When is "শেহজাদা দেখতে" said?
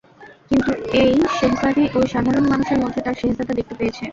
3.21-3.73